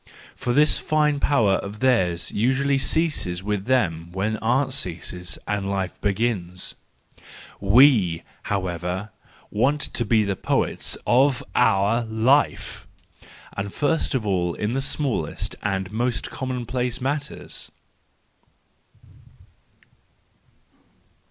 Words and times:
For 0.35 0.51
this 0.51 0.79
fine 0.79 1.19
power 1.19 1.57
of 1.57 1.79
theirs 1.79 2.31
usually 2.31 2.79
ceases 2.79 3.43
with 3.43 3.65
them 3.65 4.11
where 4.11 4.39
art 4.43 4.71
ceases 4.71 5.37
and 5.47 5.69
life 5.69 6.01
begins; 6.01 6.73
we, 7.59 8.23
however, 8.49 9.11
want 9.51 9.79
to 9.81 10.03
be 10.03 10.23
the 10.23 10.35
poets 10.35 10.97
of 11.05 11.43
our 11.53 12.03
life, 12.05 12.87
and 13.55 13.71
first 13.71 14.15
of 14.15 14.25
all 14.25 14.55
in 14.55 14.73
the 14.73 14.81
smallest 14.81 15.55
and 15.61 15.91
most 15.91 16.31
commonplace 16.31 16.99
matters. 16.99 17.69